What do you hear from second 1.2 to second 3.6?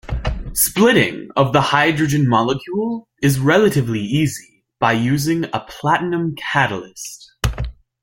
of the hydrogen molecule is